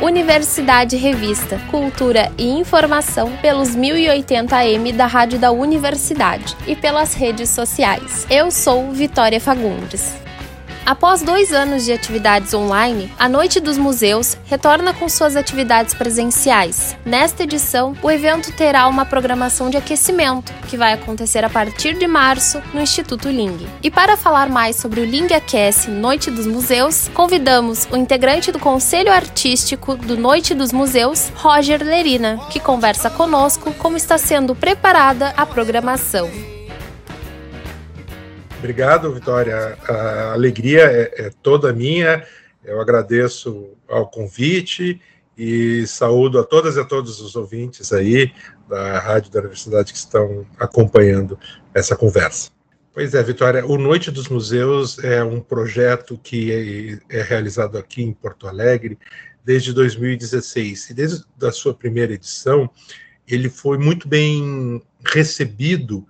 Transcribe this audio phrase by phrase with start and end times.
[0.00, 8.26] Universidade Revista, Cultura e Informação pelos 1080m da Rádio da Universidade e pelas redes sociais.
[8.28, 10.25] Eu sou Vitória Fagundes.
[10.86, 16.96] Após dois anos de atividades online, a Noite dos Museus retorna com suas atividades presenciais.
[17.04, 22.06] Nesta edição, o evento terá uma programação de aquecimento, que vai acontecer a partir de
[22.06, 23.66] março no Instituto Ling.
[23.82, 28.60] E para falar mais sobre o Ling Aquece Noite dos Museus, convidamos o integrante do
[28.60, 35.34] Conselho Artístico do Noite dos Museus, Roger Lerina, que conversa conosco como está sendo preparada
[35.36, 36.55] a programação.
[38.66, 39.78] Obrigado, Vitória.
[39.86, 42.26] A alegria é, é toda minha.
[42.64, 45.00] Eu agradeço ao convite
[45.38, 48.32] e saúdo a todas e a todos os ouvintes aí
[48.68, 51.38] da Rádio da Universidade que estão acompanhando
[51.72, 52.50] essa conversa.
[52.92, 58.02] Pois é, Vitória, o Noite dos Museus é um projeto que é, é realizado aqui
[58.02, 58.98] em Porto Alegre
[59.44, 60.90] desde 2016.
[60.90, 62.68] E desde a sua primeira edição,
[63.28, 66.04] ele foi muito bem recebido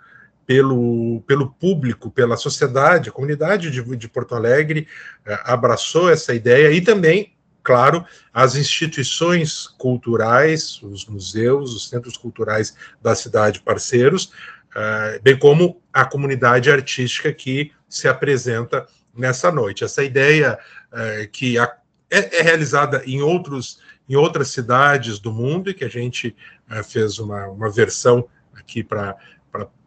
[0.47, 4.87] pelo, pelo público, pela sociedade, a comunidade de, de Porto Alegre
[5.25, 12.77] eh, abraçou essa ideia e também, claro, as instituições culturais, os museus, os centros culturais
[13.03, 14.33] da cidade parceiros,
[14.75, 19.83] eh, bem como a comunidade artística que se apresenta nessa noite.
[19.83, 20.57] Essa ideia
[20.93, 21.69] eh, que é,
[22.09, 26.37] é, realizada em outros em outras cidades do mundo e que a gente
[26.85, 29.17] fez uma, uma versão aqui para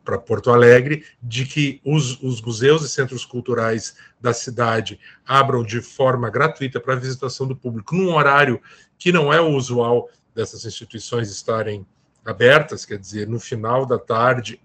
[0.09, 5.81] para Porto Alegre, de que os, os, museus e centros culturais da cidade abram de
[5.81, 8.59] forma gratuita para visitação do público, num horário
[8.97, 11.85] que não é o usual dessas instituições estarem
[12.25, 14.59] abertas, quer dizer, no final da tarde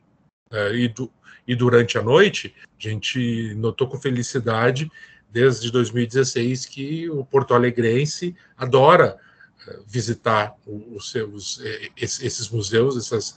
[0.51, 1.13] uh, e, do,
[1.47, 4.91] e durante a noite, a gente notou com felicidade,
[5.31, 9.19] desde 2016, que o porto alegrense adora
[9.69, 13.37] uh, visitar os seus, eh, esses museus, essas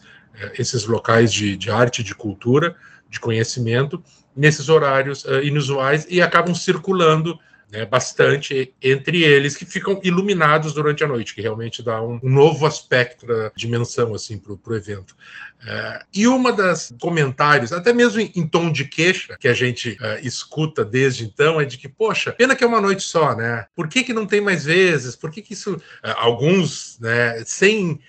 [0.57, 2.75] esses locais de, de arte, de cultura,
[3.09, 4.03] de conhecimento,
[4.35, 7.37] nesses horários uh, inusuais e acabam circulando
[7.69, 12.29] né, bastante entre eles, que ficam iluminados durante a noite, que realmente dá um, um
[12.29, 13.25] novo aspecto
[13.57, 15.17] dimensão assim, para o evento.
[15.61, 19.97] Uh, e uma das comentários, até mesmo em, em tom de queixa, que a gente
[19.99, 23.65] uh, escuta desde então, é de que, poxa, pena que é uma noite só, né?
[23.75, 25.15] Por que, que não tem mais vezes?
[25.15, 25.81] Por que, que isso.
[26.01, 27.99] alguns, né, sem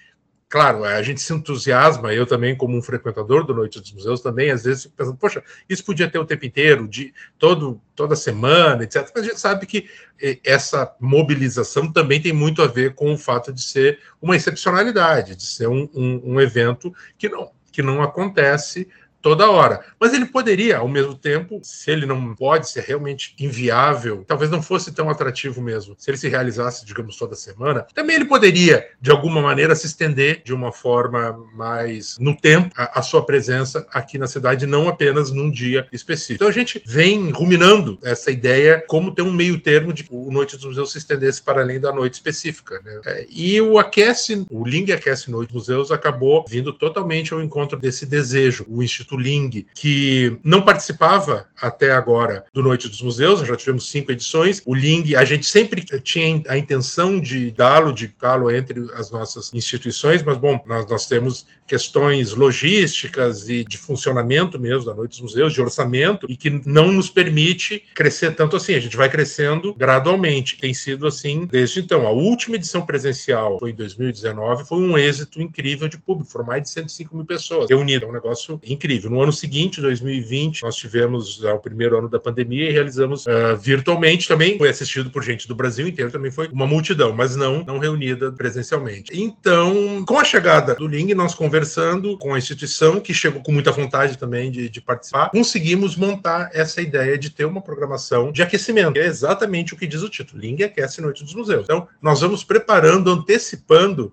[0.48, 4.50] claro, a gente se entusiasma, eu também, como um frequentador do Noite dos Museus, também,
[4.50, 9.10] às vezes, pensando, poxa, isso podia ter o tempo inteiro, de todo, toda semana, etc.
[9.14, 9.88] Mas a gente sabe que
[10.20, 15.36] eh, essa mobilização também tem muito a ver com o fato de ser uma excepcionalidade,
[15.36, 18.88] de ser um, um, um evento que não, que não acontece
[19.20, 19.80] toda hora.
[19.98, 24.62] Mas ele poderia, ao mesmo tempo, se ele não pode ser realmente inviável, talvez não
[24.62, 25.94] fosse tão atrativo mesmo.
[25.98, 30.42] Se ele se realizasse, digamos, toda semana, também ele poderia, de alguma maneira, se estender
[30.44, 35.30] de uma forma mais no tempo a, a sua presença aqui na cidade, não apenas
[35.30, 36.34] num dia específico.
[36.34, 40.56] Então a gente vem ruminando essa ideia como ter um meio termo de o Noite
[40.56, 42.80] dos Museus se estendesse para além da noite específica.
[42.84, 43.00] Né?
[43.04, 47.78] É, e o Aquece, o Ling Aquece Noite dos Museus acabou vindo totalmente ao encontro
[47.78, 48.64] desse desejo.
[48.68, 53.90] O Instituto Instituto Ling, que não participava até agora do Noite dos Museus, já tivemos
[53.90, 54.62] cinco edições.
[54.66, 59.52] O Ling, a gente sempre tinha a intenção de dá-lo, de dá-lo entre as nossas
[59.54, 65.20] instituições, mas, bom, nós, nós temos questões logísticas e de funcionamento mesmo da Noite dos
[65.20, 68.74] Museus, de orçamento, e que não nos permite crescer tanto assim.
[68.74, 70.56] A gente vai crescendo gradualmente.
[70.58, 72.06] Tem sido assim desde então.
[72.06, 76.30] A última edição presencial foi em 2019, foi um êxito incrível de público.
[76.30, 78.08] Foram mais de 105 mil pessoas reunidas.
[78.08, 78.97] É um negócio incrível.
[79.04, 83.56] No ano seguinte, 2020, nós tivemos uh, o primeiro ano da pandemia e realizamos uh,
[83.58, 84.58] virtualmente também.
[84.58, 88.32] Foi assistido por gente do Brasil inteiro, também foi uma multidão, mas não, não reunida
[88.32, 89.10] presencialmente.
[89.12, 93.70] Então, com a chegada do Ling, nós conversando com a instituição, que chegou com muita
[93.70, 98.98] vontade também de, de participar, conseguimos montar essa ideia de ter uma programação de aquecimento.
[98.98, 101.64] É exatamente o que diz o título: Ling aquece Noite dos Museus.
[101.64, 104.12] Então, nós vamos preparando, antecipando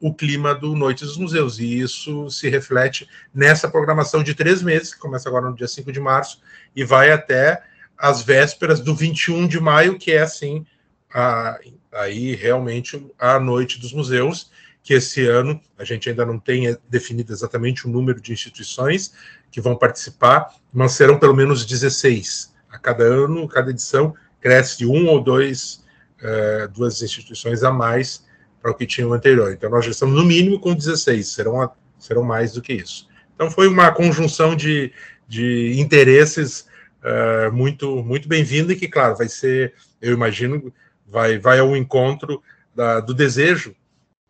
[0.00, 4.94] o clima do Noite dos Museus, e isso se reflete nessa programação de três meses,
[4.94, 6.40] que começa agora no dia 5 de março
[6.74, 7.62] e vai até
[7.96, 10.66] as vésperas do 21 de maio, que é assim.
[11.12, 11.58] A,
[11.92, 14.50] aí realmente a noite dos museus
[14.82, 19.14] que esse ano a gente ainda não tem definido exatamente o número de instituições
[19.50, 22.54] que vão participar, mas serão pelo menos 16.
[22.70, 25.84] A cada ano, cada edição, cresce um ou dois,
[26.20, 28.25] uh, duas instituições a mais
[28.70, 29.52] o que tinha o anterior.
[29.52, 33.08] Então, nós já estamos no mínimo com 16, serão, serão mais do que isso.
[33.34, 34.92] Então, foi uma conjunção de,
[35.28, 36.66] de interesses
[37.02, 40.72] uh, muito, muito bem-vinda e que, claro, vai ser, eu imagino,
[41.06, 42.42] vai, vai ao encontro
[42.74, 43.74] da, do desejo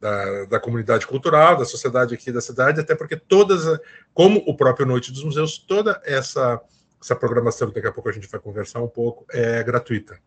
[0.00, 3.80] da, da, comunidade cultural, da sociedade aqui da cidade, até porque todas,
[4.12, 6.60] como o próprio Noite dos Museus, toda essa,
[7.00, 10.18] essa programação, que daqui a pouco a gente vai conversar um pouco, é gratuita.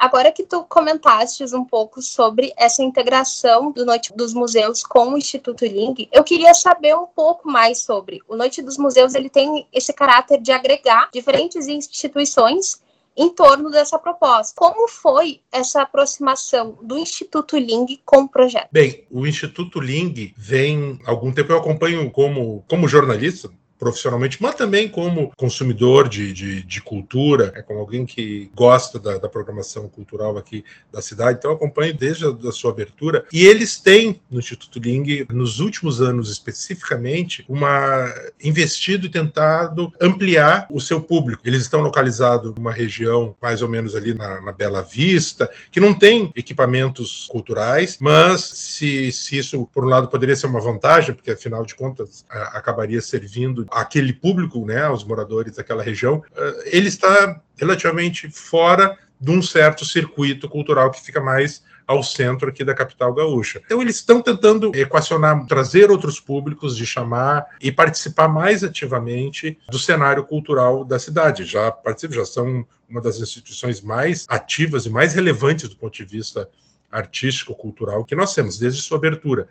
[0.00, 5.18] Agora que tu comentaste um pouco sobre essa integração do Noite dos Museus com o
[5.18, 8.22] Instituto Ling, eu queria saber um pouco mais sobre.
[8.26, 12.80] O Noite dos Museus ele tem esse caráter de agregar diferentes instituições
[13.14, 14.54] em torno dessa proposta.
[14.56, 18.68] Como foi essa aproximação do Instituto Ling com o projeto?
[18.72, 23.50] Bem, o Instituto Ling vem algum tempo eu acompanho como como jornalista
[23.80, 29.16] profissionalmente, mas também como consumidor de, de, de cultura, é como alguém que gosta da,
[29.16, 30.62] da, programação cultural aqui
[30.92, 33.24] da cidade, então acompanho desde a da sua abertura.
[33.32, 38.12] E eles têm, no Instituto Ling, nos últimos anos especificamente, uma
[38.42, 41.42] investido e tentado ampliar o seu público.
[41.44, 45.94] Eles estão localizados numa região mais ou menos ali na, na Bela Vista, que não
[45.94, 51.30] tem equipamentos culturais, mas se, se isso, por um lado, poderia ser uma vantagem, porque
[51.30, 56.88] afinal de contas a, acabaria servindo aquele público, né, os moradores daquela região, eh, ele
[56.88, 62.72] está relativamente fora de um certo circuito cultural que fica mais ao centro aqui da
[62.72, 63.60] capital gaúcha.
[63.66, 69.78] Então eles estão tentando equacionar, trazer outros públicos, de chamar e participar mais ativamente do
[69.78, 71.44] cenário cultural da cidade.
[71.44, 76.04] Já participam, já são uma das instituições mais ativas e mais relevantes do ponto de
[76.04, 76.48] vista
[76.90, 79.48] artístico, cultural que nós temos desde sua abertura.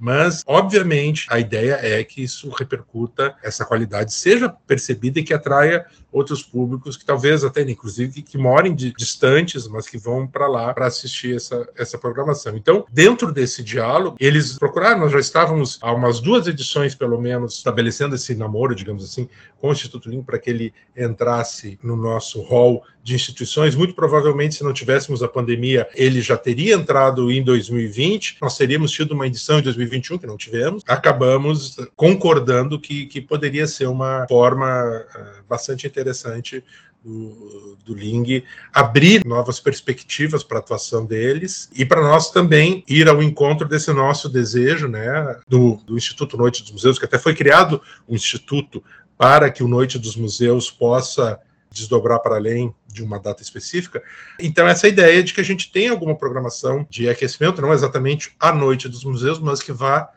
[0.00, 5.84] Mas, obviamente, a ideia é que isso repercuta, essa qualidade seja percebida e que atraia
[6.10, 10.48] outros públicos que talvez até, inclusive, que, que morem de, distantes, mas que vão para
[10.48, 12.56] lá para assistir essa, essa programação.
[12.56, 17.58] Então, dentro desse diálogo, eles procuraram, nós já estávamos há umas duas edições, pelo menos,
[17.58, 22.40] estabelecendo esse namoro, digamos assim, com o Instituto Lim para que ele entrasse no nosso
[22.40, 23.74] hall de instituições.
[23.74, 28.38] Muito provavelmente, se não tivéssemos a pandemia, ele já teria entrado em 2020.
[28.40, 30.82] Nós teríamos tido uma edição em 2021 que não tivemos.
[30.86, 36.62] Acabamos concordando que, que poderia ser uma forma uh, bastante interessante
[37.02, 43.08] do, do Ling abrir novas perspectivas para a atuação deles e para nós também ir
[43.08, 47.34] ao encontro desse nosso desejo, né, do, do Instituto Noite dos Museus, que até foi
[47.34, 48.82] criado um instituto
[49.16, 51.38] para que o Noite dos Museus possa
[51.72, 54.02] desdobrar para além de uma data específica.
[54.38, 58.52] Então, essa ideia de que a gente tem alguma programação de aquecimento, não exatamente à
[58.52, 60.10] noite dos museus, mas que vá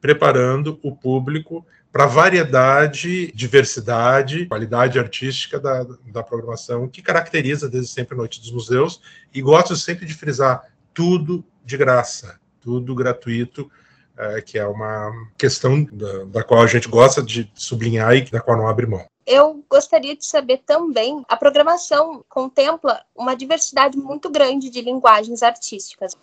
[0.00, 8.14] preparando o público para variedade, diversidade, qualidade artística da, da programação que caracteriza desde sempre
[8.14, 9.00] a Noite dos Museus.
[9.32, 10.62] E gosto sempre de frisar
[10.92, 13.70] tudo de graça, tudo gratuito,
[14.16, 18.40] é, que é uma questão da, da qual a gente gosta de sublinhar e da
[18.40, 19.06] qual não abre mão.
[19.26, 26.16] Eu gostaria de saber também, a programação contempla uma diversidade muito grande de linguagens artísticas.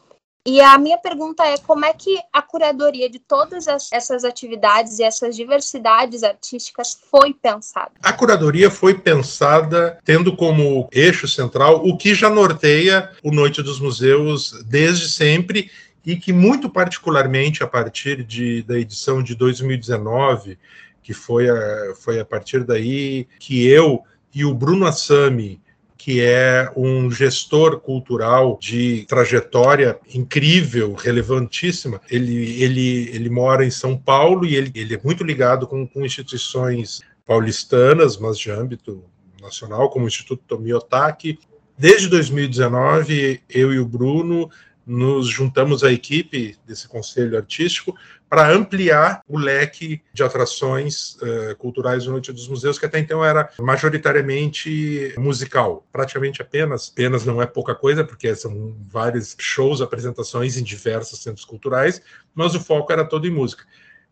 [0.45, 5.03] E a minha pergunta é como é que a curadoria de todas essas atividades e
[5.03, 7.91] essas diversidades artísticas foi pensada?
[8.01, 13.79] A curadoria foi pensada tendo como eixo central o que já norteia o Noite dos
[13.79, 15.71] Museus desde sempre
[16.05, 20.57] e que muito particularmente a partir de, da edição de 2019
[21.03, 24.01] que foi a, foi a partir daí que eu
[24.33, 25.61] e o Bruno Assami,
[25.97, 32.01] que é um gestor cultural de trajetória incrível, relevantíssima.
[32.09, 36.05] Ele, ele, ele mora em São Paulo e ele, ele é muito ligado com, com
[36.05, 39.03] instituições paulistanas, mas de âmbito
[39.41, 41.39] nacional, como o Instituto Tomiotaki.
[41.77, 44.49] Desde 2019, eu e o Bruno
[44.85, 47.95] nos juntamos à equipe desse conselho artístico
[48.29, 53.23] para ampliar o leque de atrações uh, culturais do Noite dos Museus, que até então
[53.23, 60.57] era majoritariamente musical, praticamente apenas, apenas não é pouca coisa, porque são vários shows, apresentações
[60.57, 62.01] em diversos centros culturais,
[62.33, 63.65] mas o foco era todo em música.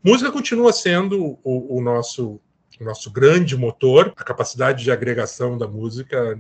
[0.04, 2.40] Música continua sendo o, o nosso
[2.80, 6.40] o nosso grande motor, a capacidade de agregação da música,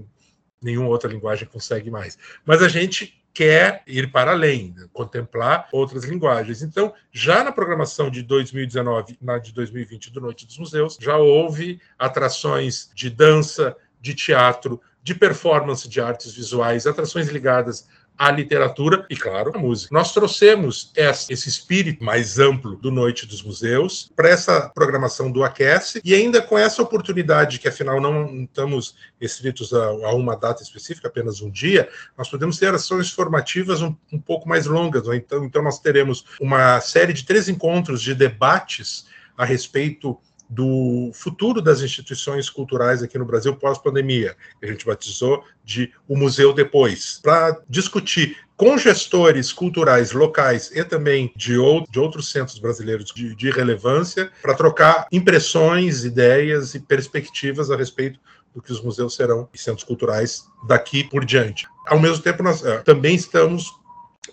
[0.62, 2.18] nenhuma outra linguagem consegue mais.
[2.44, 4.88] Mas a gente quer ir para além, né?
[4.92, 6.62] contemplar outras linguagens.
[6.62, 11.80] Então, já na programação de 2019, na de 2020 do Noite dos Museus, já houve
[11.98, 17.88] atrações de dança, de teatro, de performance de artes visuais, atrações ligadas
[18.18, 19.94] a literatura e, claro, a música.
[19.94, 26.02] Nós trouxemos esse espírito mais amplo do Noite dos Museus para essa programação do Aquece
[26.06, 31.42] e ainda com essa oportunidade, que afinal não estamos restritos a, uma data específica, apenas
[31.42, 35.08] um dia, nós podemos ter ações formativas um, um pouco mais longas.
[35.08, 40.20] Então, então, nós teremos uma série de três encontros de debates a respeito
[40.52, 46.18] do futuro das instituições culturais aqui no Brasil pós-pandemia, que a gente batizou de o
[46.18, 51.54] Museu Depois, para discutir com gestores culturais locais e também de,
[51.90, 58.20] de outros centros brasileiros de, de relevância, para trocar impressões, ideias e perspectivas a respeito
[58.54, 61.66] do que os museus serão e centros culturais daqui por diante.
[61.88, 63.72] Ao mesmo tempo, nós uh, também estamos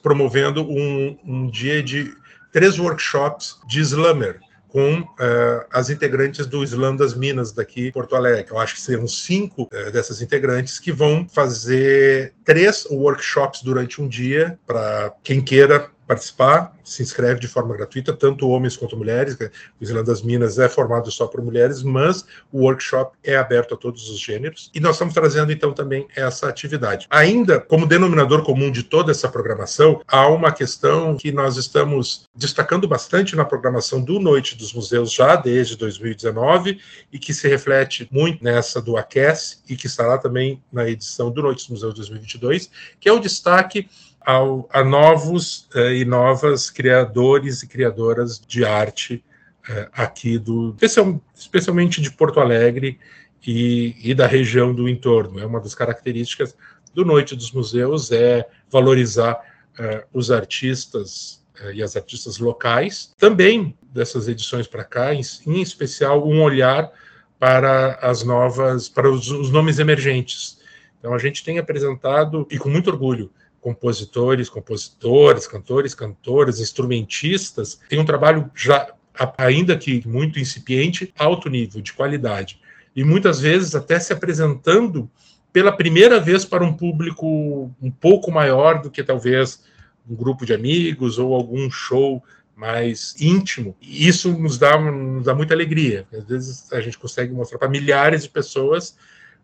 [0.03, 2.13] promovendo um, um dia de
[2.53, 8.47] três workshops de slammer, com uh, as integrantes do Slam das Minas daqui Porto Alegre.
[8.51, 14.07] Eu acho que serão cinco uh, dessas integrantes que vão fazer três workshops durante um
[14.07, 19.37] dia para quem queira participar, se inscreve de forma gratuita, tanto homens quanto mulheres.
[19.79, 23.77] O Islã das Minas é formado só por mulheres, mas o workshop é aberto a
[23.77, 24.71] todos os gêneros.
[24.75, 27.07] E nós estamos trazendo, então, também essa atividade.
[27.11, 32.89] Ainda, como denominador comum de toda essa programação, há uma questão que nós estamos destacando
[32.89, 36.81] bastante na programação do Noite dos Museus já desde 2019
[37.13, 41.43] e que se reflete muito nessa do Aquece e que estará também na edição do
[41.43, 43.87] Noite dos Museus 2022, que é o destaque
[44.21, 49.25] ao, a novos eh, e novas criadores e criadoras de arte
[49.69, 52.99] eh, aqui do especial, especialmente de Porto Alegre
[53.47, 55.41] e, e, da região do entorno.
[55.41, 56.57] É uma das características
[56.95, 59.41] do Noite dos Museus é valorizar
[59.79, 61.39] eh, os artistas
[61.73, 63.13] e as artistas locais.
[63.19, 66.93] Também dessas edições para cá, em, em, especial um olhar
[67.39, 70.59] para as novas, para os, os nomes emergentes.
[70.99, 77.99] Então a gente tem apresentado e com muito orgulho compositores, compositores, cantores, cantoras, instrumentistas, tem
[77.99, 78.93] um trabalho já,
[79.37, 82.61] ainda que muito incipiente, alto nível, de qualidade.
[82.95, 85.11] E muitas vezes até se apresentando
[85.53, 89.65] pela primeira vez para um público um pouco maior do que talvez
[90.09, 92.23] um grupo de amigos ou algum show
[92.55, 93.77] mais íntimo.
[93.81, 96.07] E isso nos dá, nos dá muita alegria.
[96.13, 98.97] Às vezes a gente consegue mostrar para milhares de pessoas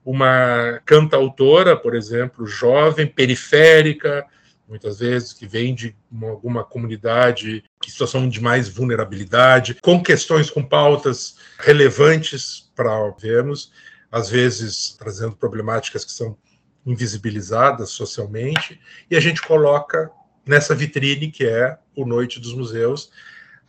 [0.05, 4.27] uma cantautora, por exemplo, jovem, periférica,
[4.69, 10.51] muitas vezes que vem de uma, alguma comunidade em situação de mais vulnerabilidade, com questões,
[10.51, 13.73] com pautas relevantes para vermos,
[14.11, 16.37] às vezes trazendo problemáticas que são
[16.87, 18.81] invisibilizadas socialmente,
[19.11, 20.11] e a gente coloca
[20.47, 23.11] nessa vitrine que é o Noite dos Museus,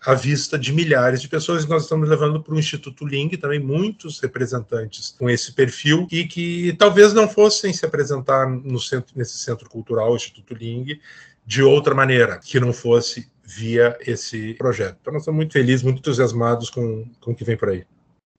[0.06, 1.66] à vista de milhares de pessoas.
[1.66, 6.74] Nós estamos levando para o Instituto Ling também muitos representantes com esse perfil e que
[6.78, 11.00] talvez não fossem se apresentar no centro, nesse centro cultural, Instituto Ling,
[11.46, 14.98] de outra maneira, que não fosse via esse projeto.
[15.02, 17.86] Então, nós estamos muito felizes, muito entusiasmados com, com o que vem por aí.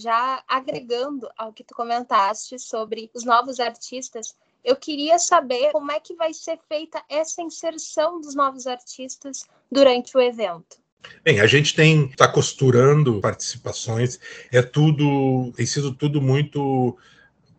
[0.01, 6.01] Já agregando ao que tu comentaste sobre os novos artistas, eu queria saber como é
[6.01, 10.79] que vai ser feita essa inserção dos novos artistas durante o evento.
[11.25, 14.19] Bem, a gente tem está costurando participações,
[14.53, 16.97] é tudo tem sido tudo muito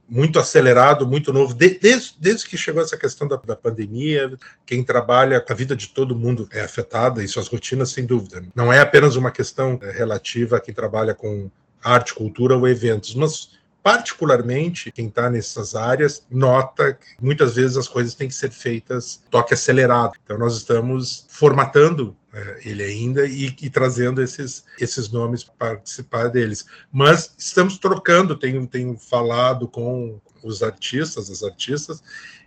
[0.10, 4.32] muito acelerado, muito novo, de, desde, desde que chegou essa questão da, da, pandemia,
[4.66, 8.42] quem trabalha, a vida de todo mundo é afetada e suas rotinas, sem dúvida.
[8.56, 11.52] Não é apenas uma questão é, relativa a quem trabalha com
[11.84, 17.88] arte, cultura ou eventos, mas particularmente quem está nessas áreas nota que muitas vezes as
[17.88, 20.14] coisas têm que ser feitas toque acelerado.
[20.24, 22.16] Então nós estamos formatando
[22.64, 26.66] ele ainda e, e, trazendo esses, esses nomes para participar deles.
[26.92, 32.02] Mas estamos trocando, tenho, tenho falado com os artistas, as artistas,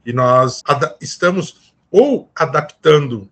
[0.05, 0.63] e nós
[1.01, 3.29] estamos ou adaptando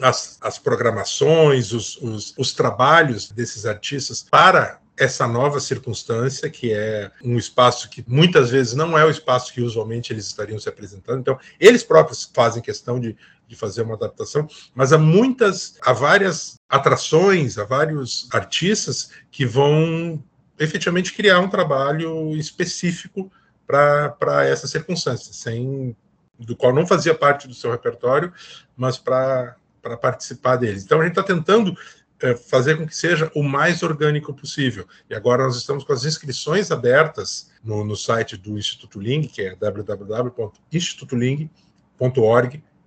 [0.00, 7.10] as, as programações, os, os, os trabalhos desses artistas para essa nova circunstância, que é
[7.24, 11.20] um espaço que muitas vezes não é o espaço que usualmente eles estariam se apresentando.
[11.20, 13.16] Então, eles próprios fazem questão de,
[13.52, 20.24] de fazer uma adaptação, mas há muitas, há várias atrações, há vários artistas que vão
[20.58, 23.30] efetivamente criar um trabalho específico
[23.66, 25.94] para essa circunstância, sem
[26.38, 28.32] do qual não fazia parte do seu repertório,
[28.74, 29.54] mas para
[30.00, 30.82] participar deles.
[30.82, 31.76] Então a gente está tentando
[32.20, 34.86] é, fazer com que seja o mais orgânico possível.
[35.10, 39.42] E agora nós estamos com as inscrições abertas no, no site do Instituto Ling, que
[39.42, 39.54] é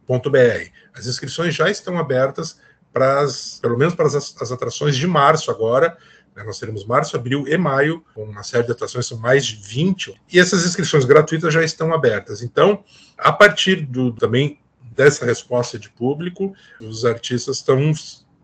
[0.08, 0.72] www.institutoling.org.br.
[0.94, 2.60] As inscrições já estão abertas
[2.94, 5.98] para as, pelo menos para as, as atrações de março agora.
[6.36, 6.44] Né?
[6.44, 10.16] Nós teremos março, abril e maio, com uma série de atrações, são mais de 20,
[10.32, 12.42] e essas inscrições gratuitas já estão abertas.
[12.42, 12.84] Então,
[13.18, 14.60] a partir do também
[14.96, 17.92] dessa resposta de público, os artistas estão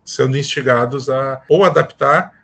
[0.03, 2.41] sendo instigados a ou adaptar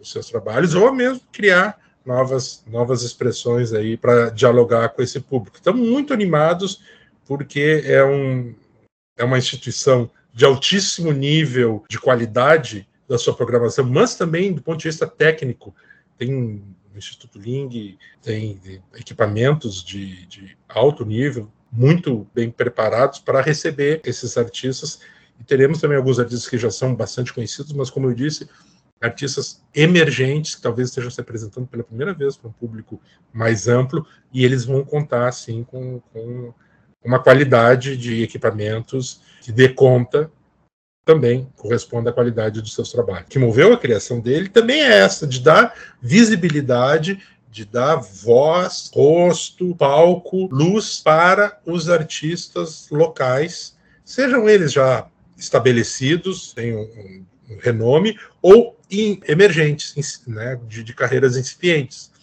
[0.00, 5.56] os seus trabalhos ou mesmo criar novas, novas expressões aí para dialogar com esse público.
[5.56, 6.80] Estamos muito animados
[7.26, 8.54] porque é, um,
[9.16, 14.78] é uma instituição de altíssimo nível de qualidade da sua programação, mas também do ponto
[14.78, 15.74] de vista técnico.
[16.18, 16.30] Tem
[16.94, 24.38] no Instituto Ling, tem equipamentos de, de alto nível, muito bem preparados para receber esses
[24.38, 25.00] artistas.
[25.40, 28.48] E teremos também alguns artistas que já são bastante conhecidos, mas, como eu disse,
[29.00, 33.00] artistas emergentes que talvez estejam se apresentando pela primeira vez para um público
[33.32, 36.54] mais amplo, e eles vão contar, assim, com, com
[37.04, 40.30] uma qualidade de equipamentos que dê conta
[41.04, 43.26] também corresponde à qualidade dos seus trabalhos.
[43.26, 47.20] O que moveu a criação dele também é essa, de dar visibilidade,
[47.50, 55.06] de dar voz, rosto, palco, luz para os artistas locais, sejam eles já
[55.36, 62.13] estabelecidos, têm um, um renome, ou in, emergentes, né, de, de carreiras incipientes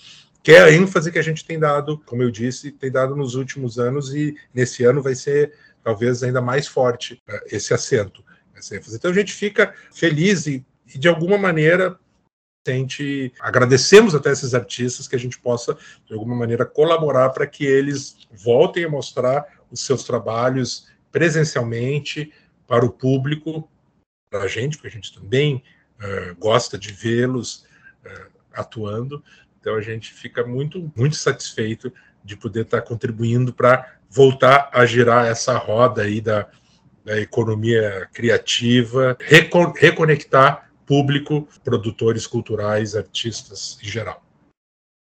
[0.44, 3.36] que é a ênfase que a gente tem dado, como eu disse, tem dado nos
[3.36, 8.24] últimos anos e nesse ano vai ser talvez ainda mais forte uh, esse acento
[8.56, 8.96] essa ênfase.
[8.96, 11.98] Então a gente fica feliz e, e de alguma maneira
[12.66, 17.66] sente agradecemos até esses artistas que a gente possa de alguma maneira colaborar para que
[17.66, 22.32] eles voltem a mostrar os seus trabalhos presencialmente
[22.68, 23.70] para o público,
[24.30, 25.64] para a gente, porque a gente também
[26.00, 27.66] uh, gosta de vê-los
[28.06, 29.24] uh, atuando.
[29.62, 35.28] Então a gente fica muito muito satisfeito de poder estar contribuindo para voltar a girar
[35.28, 36.50] essa roda aí da,
[37.06, 44.22] da economia criativa, recon reconectar público, produtores culturais, artistas em geral.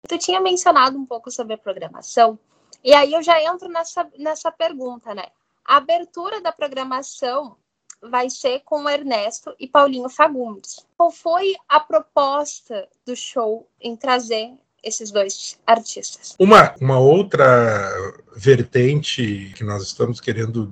[0.07, 2.37] Tu tinha mencionado um pouco sobre a programação,
[2.83, 5.25] e aí eu já entro nessa, nessa pergunta, né?
[5.65, 7.57] A abertura da programação
[8.01, 10.85] vai ser com Ernesto e Paulinho Fagundes.
[10.95, 14.53] Qual foi a proposta do show em trazer
[14.83, 16.35] esses dois artistas.
[16.39, 17.91] Uma, uma outra
[18.35, 20.71] vertente que nós estamos querendo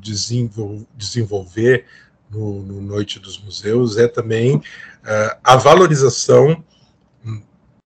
[0.95, 1.85] desenvolver
[2.29, 4.61] no, no Noite dos Museus é também uh,
[5.43, 6.63] a valorização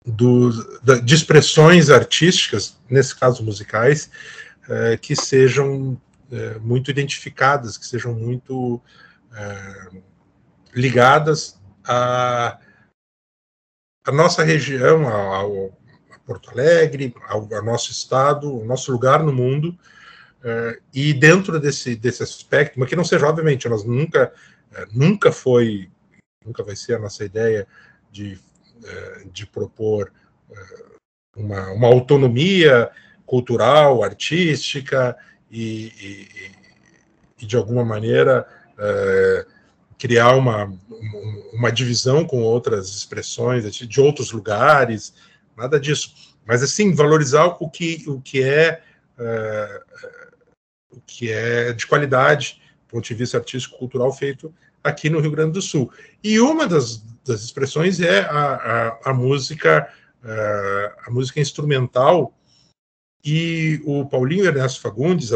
[0.06, 4.10] do, da, de expressões artísticas, nesse caso musicais,
[4.66, 8.82] uh, que sejam uh, muito identificadas, que sejam muito
[10.74, 12.60] ligadas à,
[14.06, 15.78] à nossa região, ao,
[16.26, 19.78] Porto Alegre, ao, ao nosso estado, o nosso lugar no mundo.
[20.40, 24.34] Uh, e dentro desse, desse aspecto, mas que não seja, obviamente, nós nunca,
[24.72, 25.90] uh, nunca foi,
[26.46, 27.68] nunca vai ser a nossa ideia
[28.12, 28.40] de,
[29.32, 30.12] de propor
[31.36, 32.90] uma, uma autonomia
[33.26, 35.16] cultural, artística
[35.50, 36.52] e, e,
[37.42, 38.48] e de alguma maneira
[39.98, 40.74] criar uma,
[41.54, 45.14] uma divisão com outras expressões de outros lugares
[45.56, 46.36] nada disso.
[46.46, 48.82] Mas assim, valorizar o que, o que é
[49.18, 50.02] uh,
[50.92, 55.32] o que é de qualidade, do ponto de vista artístico cultural feito aqui no Rio
[55.32, 55.92] Grande do Sul.
[56.24, 58.56] E uma das, das expressões é a,
[59.04, 59.88] a, a música
[60.24, 62.34] uh, a música instrumental
[63.24, 65.32] e o Paulinho Ernesto Fagundes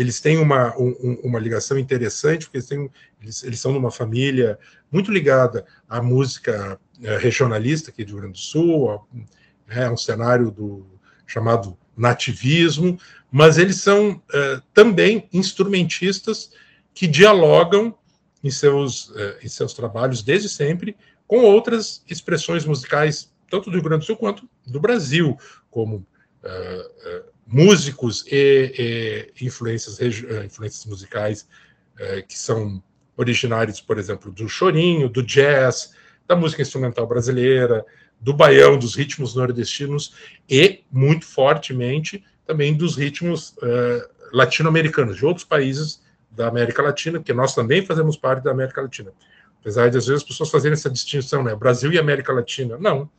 [0.00, 3.90] eles têm uma, um, uma ligação interessante, porque eles, têm, eles, eles são de uma
[3.90, 4.58] família
[4.90, 9.06] muito ligada à música uh, regionalista aqui do Rio Grande do Sul,
[9.68, 10.86] é um cenário do
[11.26, 12.98] chamado nativismo,
[13.30, 16.50] mas eles são é, também instrumentistas
[16.92, 17.96] que dialogam
[18.42, 23.84] em seus, é, em seus trabalhos desde sempre com outras expressões musicais, tanto do Rio
[23.84, 25.38] Grande do Sul quanto do Brasil,
[25.70, 26.04] como
[26.42, 31.46] é, músicos e, e influências, influências musicais
[32.26, 32.82] que são
[33.16, 35.92] originários, por exemplo, do chorinho, do jazz,
[36.26, 37.84] da música instrumental brasileira,
[38.20, 40.14] do baião, dos ritmos nordestinos
[40.48, 47.32] e, muito fortemente, também dos ritmos uh, latino-americanos, de outros países da América Latina, porque
[47.32, 49.12] nós também fazemos parte da América Latina.
[49.60, 51.54] Apesar de, às vezes, as pessoas fazerem essa distinção, né?
[51.54, 52.78] Brasil e América Latina.
[52.78, 53.10] Não.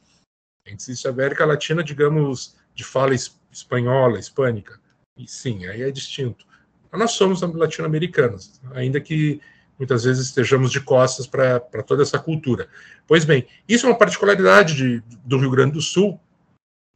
[0.66, 3.16] Existe a América Latina, digamos, de fala
[3.52, 4.80] espanhola, hispânica.
[5.18, 6.46] E sim, aí é distinto.
[6.94, 9.42] Nós somos latino-americanos, ainda que
[9.78, 12.68] muitas vezes estejamos de costas para toda essa cultura.
[13.08, 16.20] Pois bem, isso é uma particularidade de, do Rio Grande do Sul,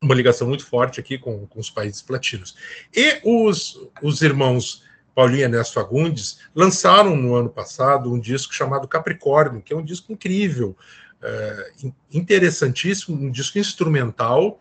[0.03, 2.55] uma ligação muito forte aqui com, com os países platinos.
[2.95, 4.83] E os, os irmãos
[5.15, 9.83] Paulinho e Ernesto Fagundes lançaram no ano passado um disco chamado Capricórnio, que é um
[9.83, 10.77] disco incrível,
[11.25, 11.71] é,
[12.13, 14.59] interessantíssimo, um disco instrumental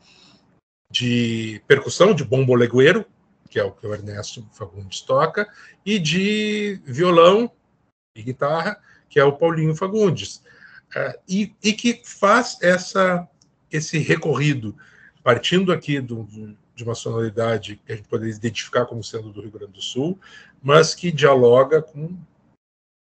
[0.90, 3.05] de percussão, de bombolegueiro,
[3.50, 5.48] que é o que o Ernesto Fagundes toca,
[5.85, 7.50] e de violão
[8.16, 10.37] e guitarra, que é o Paulinho Fagundes,
[10.96, 13.29] uh, e, e, que faz essa,
[13.70, 14.77] esse recorrido,
[15.22, 16.27] partindo aqui do,
[16.74, 20.18] de uma sonoridade que a gente poderia identificar como sendo do Rio Grande do Sul,
[20.62, 22.16] mas que dialoga com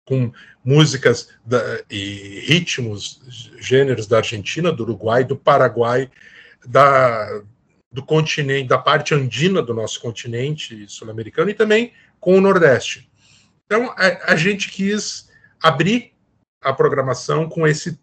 [0.08, 0.32] com
[0.64, 3.20] músicas da, e ritmos,
[3.60, 6.10] gêneros da Argentina, do Uruguai, do Paraguai,
[6.66, 7.44] da,
[7.92, 11.92] do continente, da parte andina do nosso continente sul-americano e também
[12.22, 13.10] com o Nordeste.
[13.66, 15.30] Então, a, a, gente quis
[15.62, 16.14] abrir
[16.62, 18.00] a programação com esse,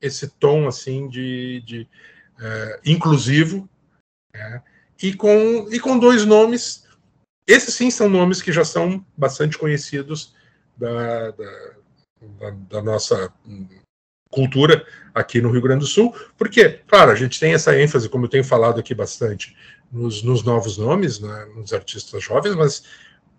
[0.00, 1.80] esse tom assim de, de
[2.38, 3.68] uh, inclusivo
[4.32, 4.62] né?
[5.02, 6.86] e, com, e com dois nomes.
[7.44, 10.32] Esses sim são nomes que já são bastante conhecidos
[10.76, 11.70] da, da,
[12.40, 13.32] da, da nossa
[14.30, 14.84] cultura
[15.14, 18.28] aqui no Rio Grande do Sul, porque, claro, a gente tem essa ênfase, como eu
[18.28, 19.56] tenho falado aqui bastante,
[19.92, 22.82] nos, nos novos nomes, né, nos artistas jovens, mas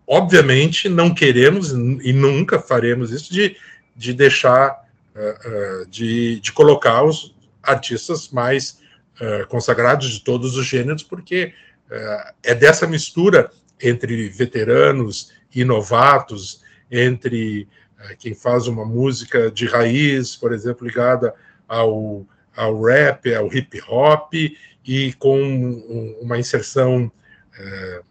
[0.08, 3.58] obviamente não queremos e nunca faremos isso de,
[3.96, 8.80] de deixar, uh, uh, de, de colocar os artistas mais
[9.20, 11.54] uh, consagrados de todos os gêneros, porque
[12.42, 17.68] é dessa mistura entre veteranos e novatos, entre
[18.00, 21.34] uh, quem faz uma música de raiz, por exemplo, ligada
[21.68, 24.34] ao, ao rap, ao hip hop,
[24.88, 28.06] e com um, uma inserção uh,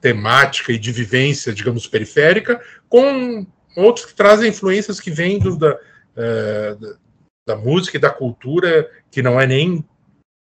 [0.00, 5.74] temática e de vivência, digamos, periférica, com outros que trazem influências que vêm do, da,
[5.74, 6.98] uh,
[7.46, 9.84] da música e da cultura, que não é nem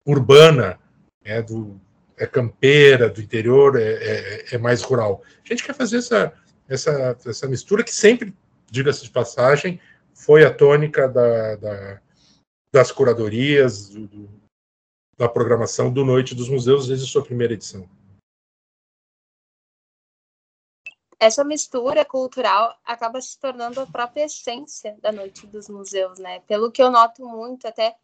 [0.05, 0.79] urbana,
[1.23, 1.79] é, do,
[2.17, 5.21] é campeira, do interior, é, é, é mais rural.
[5.43, 6.33] A gente quer fazer essa,
[6.67, 8.35] essa, essa mistura que sempre,
[8.69, 9.79] diga-se de passagem,
[10.13, 12.01] foi a tônica da, da,
[12.71, 14.29] das curadorias, do,
[15.17, 17.87] da programação do Noite dos Museus desde sua primeira edição.
[21.19, 26.41] Essa mistura cultural acaba se tornando a própria essência da Noite dos Museus, né?
[26.41, 27.95] Pelo que eu noto muito, até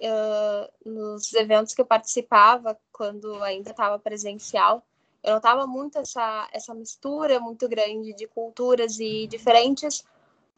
[0.00, 4.86] uh, nos eventos que eu participava, quando ainda estava presencial,
[5.22, 10.04] eu notava muito essa, essa mistura muito grande de culturas e diferentes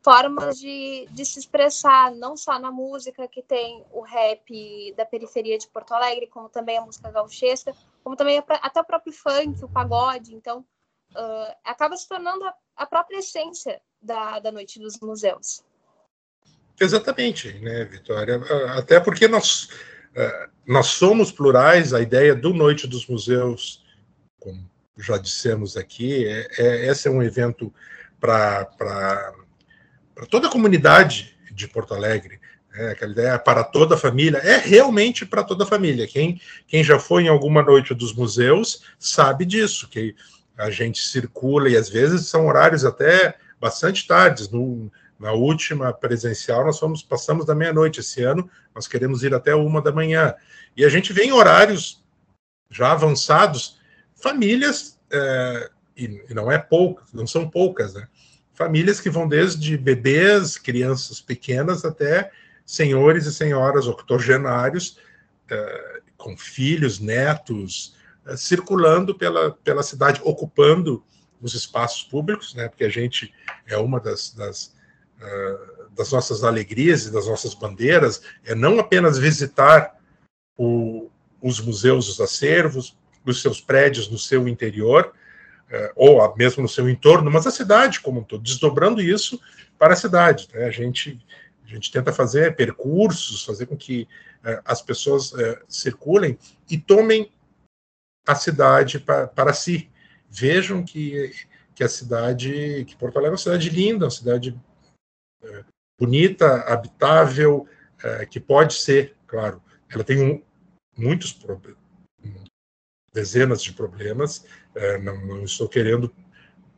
[0.03, 5.57] formas de, de se expressar, não só na música, que tem o rap da periferia
[5.57, 7.73] de Porto Alegre, como também a música gauchesca,
[8.03, 10.35] como também até o próprio funk, o pagode.
[10.35, 10.65] Então,
[11.15, 15.63] uh, acaba se tornando a, a, própria essência da, da Noite dos Museus.
[16.81, 18.41] Exatamente, né, Vitória?
[18.77, 19.69] Até porque nós,
[20.67, 23.82] nós somos plurais, a ideia do Noite dos Museus
[24.43, 27.73] como já dissemos aqui, é, é, esse é um evento
[28.21, 29.33] para
[30.29, 32.41] toda a comunidade de Porto Alegre.
[32.75, 36.07] É, aquela ideia para toda a família, é realmente para toda a família.
[36.07, 40.17] Quem, quem já foi em alguma noite dos museus sabe disso, que
[40.57, 44.49] a gente circula e às vezes são horários até bastante tardes.
[44.49, 49.55] No, na última presencial, nós fomos, passamos da meia-noite esse ano, nós queremos ir até
[49.55, 50.35] uma da manhã.
[50.75, 52.03] E a gente vem em horários
[52.71, 53.82] já avançados
[54.23, 58.09] famílias, é, e, não é poucas, não são poucas, né?
[58.55, 62.31] Famílias que vão desde bebês, crianças pequenas, até
[62.65, 64.99] senhores e senhoras octogenários,
[65.51, 71.03] é, com filhos, netos, é, circulando pela, pela cidade, ocupando
[71.41, 72.69] os espaços públicos, né?
[72.69, 73.35] Porque a gente
[73.67, 74.75] é uma das, das
[75.21, 79.99] uh, das nossas alegrias e das nossas bandeiras é não apenas visitar
[80.57, 85.13] o, os museus, os acervos, dos seus prédios no seu interior,
[85.71, 89.41] é, ou mesmo no seu entorno, mas a cidade como um todo, desdobrando isso
[89.79, 90.49] para a cidade.
[90.53, 90.67] Né?
[90.67, 91.25] A, gente,
[91.65, 94.07] a gente tenta fazer percursos, fazer com que
[94.45, 97.33] é, as pessoas é, circulem e tomem
[98.27, 99.91] a cidade para si.
[100.29, 101.33] Vejam que,
[101.75, 104.59] que a cidade, que Porto Alegre é uma cidade linda, uma cidade
[105.99, 107.67] bonita, habitável,
[108.31, 110.41] que pode ser, claro, ela tem um,
[110.97, 111.82] muitos problemas
[113.13, 114.45] dezenas de problemas.
[114.75, 116.13] É, não, não, estou querendo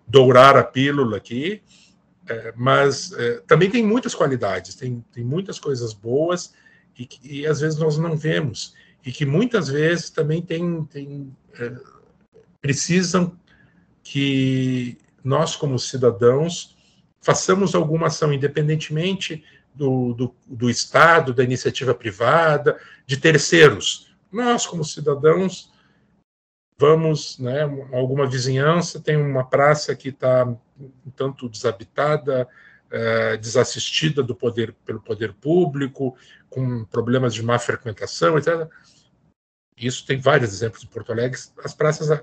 [0.07, 1.63] dourar a pílula aqui,
[2.29, 6.53] é, mas é, também tem muitas qualidades, tem, tem muitas coisas boas
[6.99, 11.35] e e às vezes nós não vemos e que muitas vezes também tem, tem
[12.61, 13.39] precisam
[14.03, 16.77] que nós como cidadãos
[17.21, 19.43] façamos alguma ação independentemente
[19.75, 24.15] do, do, do Estado, da iniciativa privada, de terceiros.
[24.31, 25.73] Nós, como cidadãos,
[26.79, 32.49] vamos, né, alguma vizinhança, tem uma praça que está um tanto desabitada,
[32.91, 36.17] é, desassistida do poder pelo poder público,
[36.49, 38.69] com problemas de má frequentação, etc.
[39.77, 41.41] Isso tem vários exemplos em Porto Alegre.
[41.65, 42.23] As praças,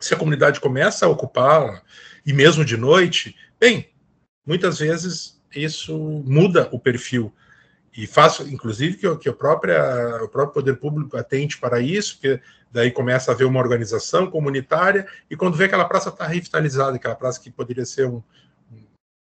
[0.00, 1.82] se a comunidade começa a ocupá-la,
[2.24, 3.90] e mesmo de noite, bem,
[4.46, 7.32] muitas vezes isso muda o perfil
[7.96, 12.40] e faço, inclusive, que, que a própria, o próprio poder público atente para isso, porque
[12.70, 17.14] daí começa a haver uma organização comunitária, e quando vê aquela praça está revitalizada, aquela
[17.14, 18.20] praça que poderia ser um,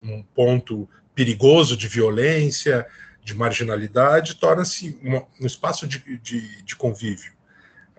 [0.03, 2.85] um ponto perigoso de violência,
[3.23, 7.33] de marginalidade, torna-se um, espaço de, de, de convívio.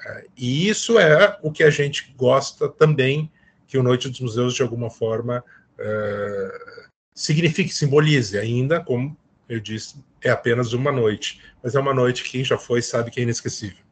[0.05, 3.31] É, e isso é o que a gente gosta também
[3.67, 5.45] que o Noite dos Museus, de alguma forma,
[5.79, 6.83] é,
[7.15, 9.17] signifique, simbolize, ainda, como
[9.49, 11.43] eu disse, é apenas uma noite.
[11.63, 13.85] Mas é uma noite que quem já foi sabe que é inesquecível.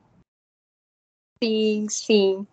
[1.43, 2.47] Sim, sim.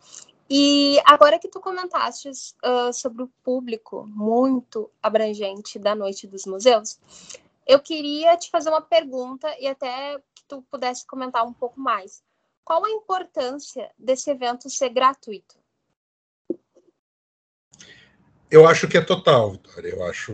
[0.50, 7.00] E agora que tu comentaste uh, sobre o público muito abrangente da Noite dos Museus,
[7.66, 12.22] eu queria te fazer uma pergunta e até que tu pudesse comentar um pouco mais.
[12.64, 15.56] Qual a importância desse evento ser gratuito?
[18.52, 19.90] Eu acho que é total, Vitória.
[19.90, 20.34] Eu acho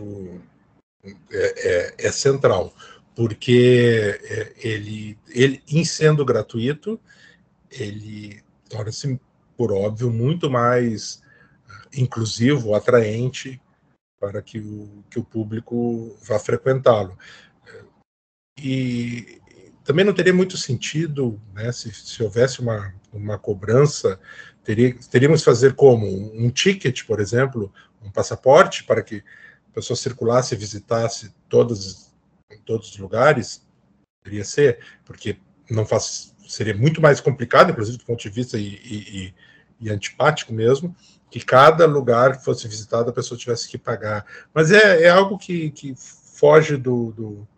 [1.02, 2.74] é, é, é central,
[3.14, 7.00] porque é, ele, ele, em sendo gratuito,
[7.70, 9.20] ele torna-se,
[9.56, 11.22] por óbvio, muito mais
[11.92, 13.60] inclusivo, atraente
[14.18, 17.16] para que o, que o público vá frequentá-lo.
[18.58, 19.40] E
[19.82, 24.20] também não teria muito sentido, né, se, se houvesse uma, uma cobrança,
[24.62, 26.06] teria, teríamos que fazer como?
[26.06, 29.24] Um ticket, por exemplo, um passaporte para que
[29.70, 31.34] a pessoa circulasse visitasse
[32.50, 33.66] todos, todos os lugares?
[34.22, 35.38] Poderia ser, porque
[35.70, 39.34] não faz, seria muito mais complicado, inclusive do ponto de vista e, e,
[39.80, 40.94] e antipático mesmo,
[41.30, 44.26] que cada lugar que fosse visitado a pessoa tivesse que pagar.
[44.52, 47.48] Mas é, é algo que, que foge do, do,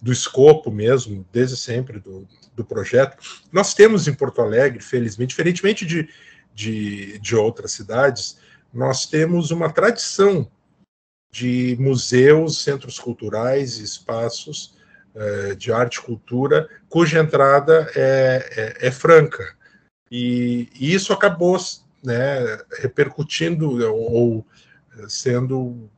[0.00, 3.16] do, escopo mesmo, desde sempre, do, do projeto.
[3.52, 6.08] Nós temos em Porto Alegre, felizmente, diferentemente de,
[6.54, 8.38] de, de outras cidades,
[8.72, 10.48] nós temos uma tradição
[11.30, 14.74] de museus, centros culturais, espaços
[15.14, 19.56] uh, de arte e cultura, cuja entrada é, é, é franca.
[20.10, 21.58] E, e, isso acabou
[22.02, 24.46] né, repercutindo ou
[25.08, 25.88] sendo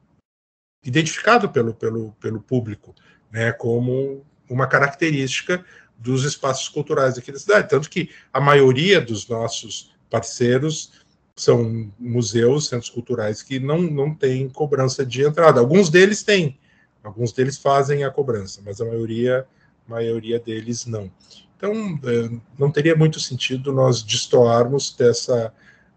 [0.85, 2.95] identificado pelo, pelo, pelo público
[3.31, 5.65] né, como uma característica
[5.97, 7.69] dos espaços culturais aqui da cidade.
[7.69, 11.00] Tanto que a maioria dos nossos parceiros
[11.41, 15.59] são museus, centros culturais que não, não têm cobrança de entrada.
[15.59, 16.59] Alguns deles têm,
[17.03, 19.47] alguns deles fazem a cobrança, mas a maioria,
[19.89, 21.11] maioria deles não.
[21.57, 21.73] Então,
[22.05, 25.53] é, não teria muito sentido nós destoarmos dessa,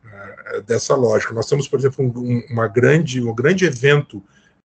[0.05, 1.33] é, dessa lógica.
[1.33, 4.23] Nós temos, por exemplo, um, uma grande, um grande evento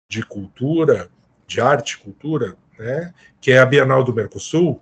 [0.08, 1.10] de cultura,
[1.46, 4.80] de arte cultura, né, que é a Bienal do Mercosul,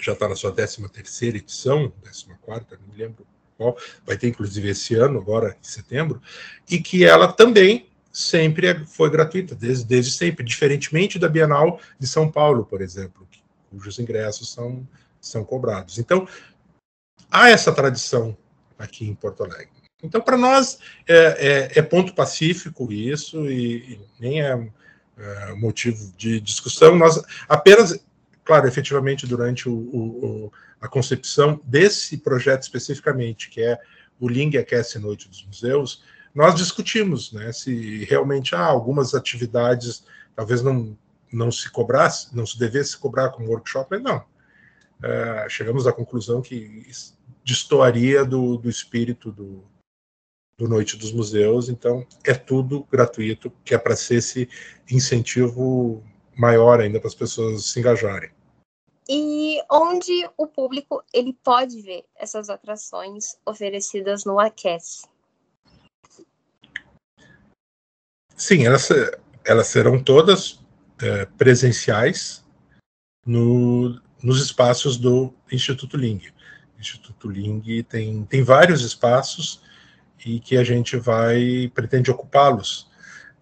[0.00, 3.26] já está na sua 13 terceira edição, 14 quarta, não me lembro
[4.06, 6.20] vai ter inclusive esse ano, agora em setembro,
[6.70, 12.30] e que ela também sempre foi gratuita, desde, desde sempre, diferentemente da Bienal de São
[12.30, 13.28] Paulo, por exemplo,
[13.70, 14.86] cujos ingressos são,
[15.20, 15.98] são cobrados.
[15.98, 16.26] Então,
[17.30, 18.36] há essa tradição
[18.78, 19.78] aqui em Porto Alegre.
[20.02, 21.16] Então, para nós, é,
[21.74, 24.70] é, é, ponto pacífico isso, e, e nem é,
[25.18, 26.96] é, motivo de discussão.
[26.96, 27.98] Nós apenas,
[28.44, 33.78] claro, efetivamente, durante o, o, a concepção desse projeto especificamente, que é
[34.18, 36.02] o Ling Aquece Noite dos Museus,
[36.34, 40.04] nós discutimos né, se realmente há algumas atividades
[40.36, 40.96] talvez não,
[41.32, 44.24] não se cobrasse, não se devesse cobrar como workshop, mas não.
[45.02, 46.86] É, chegamos à conclusão que
[47.44, 49.64] destoaria do, do espírito do,
[50.56, 54.48] do Noite dos Museus, então é tudo gratuito, que é para ser esse
[54.90, 56.04] incentivo
[56.36, 58.30] maior ainda para as pessoas se engajarem
[59.08, 65.08] e onde o público ele pode ver essas atrações oferecidas no Aquece.
[68.36, 68.88] Sim, elas,
[69.44, 70.60] elas serão todas
[71.00, 72.44] é, presenciais
[73.26, 76.20] no, nos espaços do Instituto Ling.
[76.76, 79.62] O Instituto Ling tem, tem vários espaços
[80.24, 82.90] e que a gente vai pretende ocupá-los.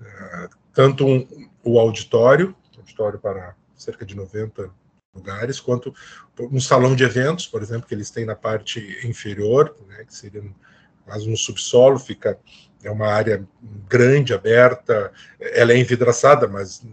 [0.00, 4.70] É, tanto um, o auditório, auditório para cerca de 90
[5.16, 5.94] lugares, quanto
[6.38, 10.44] um salão de eventos, por exemplo, que eles têm na parte inferior, né, que seria
[11.05, 12.38] quase no subsolo, fica
[12.83, 13.46] é uma área
[13.88, 16.85] grande, aberta, ela é envidraçada, mas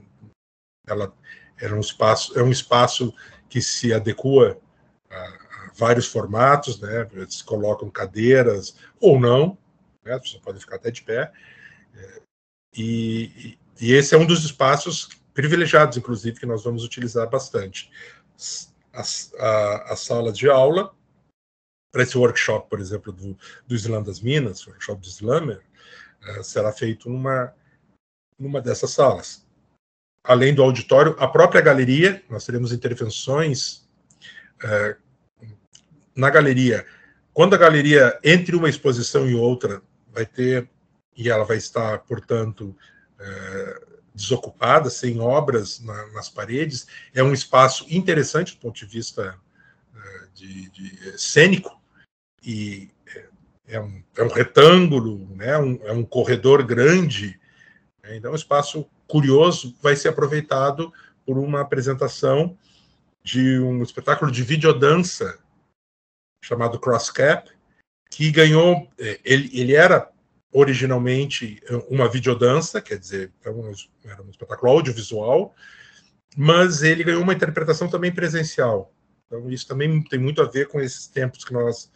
[0.87, 1.13] ela
[1.59, 3.13] é um espaço, é um espaço
[3.47, 4.57] que se adequa
[5.09, 9.57] a, a vários formatos, né, eles colocam cadeiras ou não,
[10.03, 11.31] né, você pode ficar até de pé,
[11.95, 12.21] é,
[12.75, 17.91] e, e esse é um dos espaços privilegiados, inclusive, que nós vamos utilizar bastante.
[18.93, 19.01] A,
[19.39, 20.93] a, a sala de aula,
[21.91, 25.61] para esse workshop, por exemplo, do, do Islã das Minas, workshop do Slammer,
[26.27, 27.53] uh, será feito numa,
[28.39, 29.45] numa dessas salas.
[30.23, 33.87] Além do auditório, a própria galeria, nós teremos intervenções
[34.63, 34.95] uh,
[36.15, 36.85] na galeria.
[37.33, 40.69] Quando a galeria, entre uma exposição e outra, vai ter,
[41.15, 42.75] e ela vai estar, portanto,
[43.19, 46.87] uh, desocupada, sem obras na, nas paredes.
[47.13, 49.39] É um espaço interessante do ponto de vista
[49.93, 51.81] uh, de, de, cênico
[52.43, 53.29] e é,
[53.75, 55.57] é um, é um retângulo, né?
[55.57, 57.39] um, é um corredor grande.
[58.03, 58.17] Né?
[58.17, 60.91] Então, é um espaço curioso vai ser aproveitado
[61.25, 62.57] por uma apresentação
[63.23, 65.39] de um espetáculo de videodança
[66.43, 67.49] chamado Cross Cap,
[68.11, 68.89] que ganhou.
[69.23, 70.11] Ele, ele era
[70.53, 73.71] originalmente uma videodança, quer dizer, era um,
[74.05, 75.53] era um espetáculo audiovisual,
[76.37, 78.93] mas ele ganhou uma interpretação também presencial.
[79.25, 81.91] Então, isso também tem muito a ver com esses tempos que nós,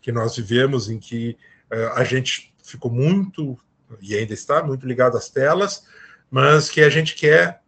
[0.00, 1.36] que nós vivemos, em que
[1.70, 3.58] uh, a gente ficou muito,
[4.00, 5.86] e ainda está, muito ligado às telas,
[6.30, 7.62] mas que a gente quer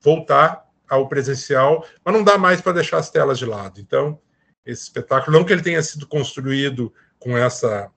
[0.00, 3.80] voltar ao presencial, mas não dá mais para deixar as telas de lado.
[3.80, 4.20] Então,
[4.66, 7.90] esse espetáculo, não que ele tenha sido construído com essa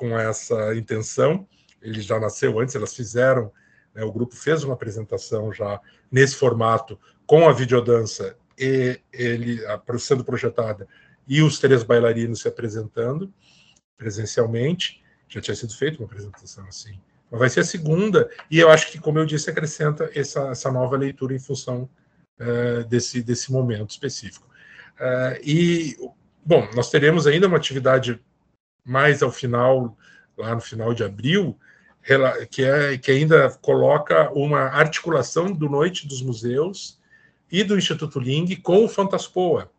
[0.00, 1.46] com essa intenção,
[1.82, 3.52] ele já nasceu antes, elas fizeram,
[3.94, 5.78] né, o grupo fez uma apresentação já
[6.10, 9.60] nesse formato com a videodança e ele
[9.98, 10.88] sendo projetada
[11.28, 13.30] e os três bailarinos se apresentando
[13.98, 16.98] presencialmente, já tinha sido feita uma apresentação assim.
[17.30, 20.72] Mas vai ser a segunda, e eu acho que, como eu disse, acrescenta essa, essa
[20.72, 21.88] nova leitura em função
[22.40, 24.48] uh, desse, desse momento específico.
[24.98, 25.96] Uh, e,
[26.44, 28.18] bom, nós teremos ainda uma atividade
[28.90, 29.96] mais ao final,
[30.36, 31.56] lá no final de abril,
[32.50, 36.98] que, é, que ainda coloca uma articulação do Noite dos Museus
[37.52, 39.70] e do Instituto Ling com o Fantaspoa,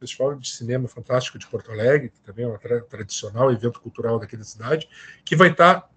[0.00, 4.42] Festival de Cinema Fantástico de Porto Alegre, que também é um tradicional evento cultural daquela
[4.42, 4.88] cidade,
[5.24, 5.88] que vai estar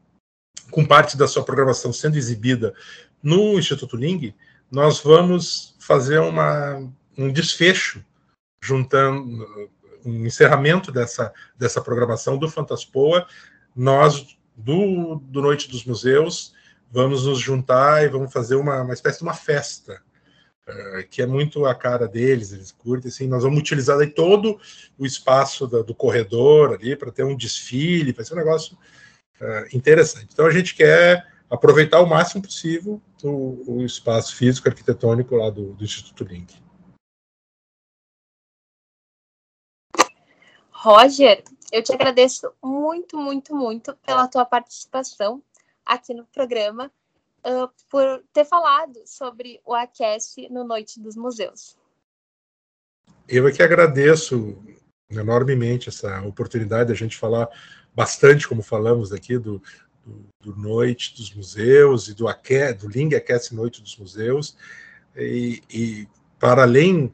[0.70, 2.76] com parte da sua programação sendo exibida
[3.24, 4.36] no Instituto Ling,
[4.70, 8.06] nós vamos fazer uma, um desfecho,
[8.64, 9.72] juntando
[10.06, 13.26] um encerramento dessa, dessa programação do Fantaspoa.
[13.76, 16.54] Nós, do, do Noite dos Museus,
[16.92, 20.02] vamos nos juntar e vamos fazer uma, uma espécie de uma festa,
[20.68, 24.60] uh, que é muito a cara deles, eles curtem, assim, nós vamos utilizar todo
[24.98, 28.78] o espaço da, do corredor ali para ter um desfile, vai ser um negócio
[29.40, 30.30] uh, interessante.
[30.34, 35.74] Então a gente quer aproveitar o máximo possível o, o espaço físico arquitetônico lá do,
[35.74, 36.56] do Instituto Link.
[40.82, 45.44] Roger, eu te agradeço muito, muito, muito pela tua participação
[45.86, 46.90] aqui no programa,
[47.40, 51.78] uh, por ter falado sobre o Aquece no Noite dos Museus.
[53.28, 54.58] Eu é que agradeço
[55.12, 57.50] enormemente essa oportunidade de a gente falar
[57.94, 59.62] bastante, como falamos aqui, do,
[60.06, 64.56] do, do Noite dos Museus e do, Aque, do Ling Aquece Noite dos Museus,
[65.14, 66.08] e, e
[66.40, 67.12] para além,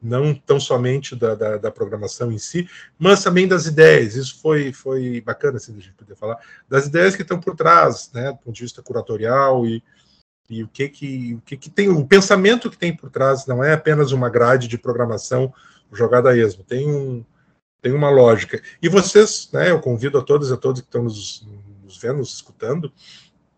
[0.00, 4.14] não tão somente da, da, da, programação em si, mas também das ideias.
[4.14, 8.10] Isso foi, foi bacana, assim, a gente poder falar, das ideias que estão por trás,
[8.14, 9.82] né, do ponto de vista curatorial e,
[10.48, 13.62] e o que que, o que que tem, o pensamento que tem por trás não
[13.62, 15.52] é apenas uma grade de programação
[15.92, 17.24] jogada a esmo, tem um,
[17.82, 18.62] tem uma lógica.
[18.80, 21.46] E vocês, né, eu convido a todas e a todos que estão nos,
[21.82, 22.92] nos vendo, nos escutando,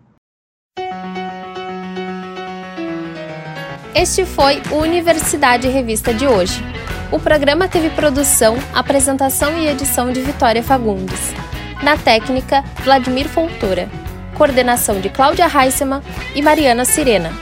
[3.94, 6.62] Este foi o Universidade Revista de hoje.
[7.10, 11.32] O programa teve produção, apresentação e edição de Vitória Fagundes.
[11.82, 13.88] Na técnica, Vladimir Fontoura.
[14.38, 16.02] Coordenação de Cláudia Reisema
[16.34, 17.32] e Mariana Sirena.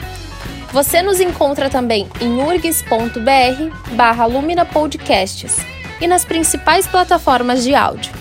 [0.73, 5.59] Você nos encontra também em urgs.br barra Lumina Podcasts
[6.01, 8.13] e nas principais plataformas de áudio.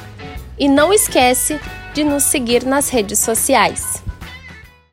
[0.59, 1.59] E não esquece
[1.93, 4.04] de nos seguir nas redes sociais.